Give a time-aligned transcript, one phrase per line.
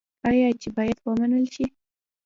[0.29, 1.65] آیا چې باید ومنل شي؟